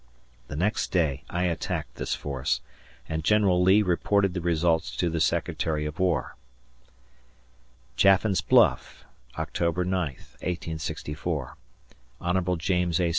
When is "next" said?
0.55-0.87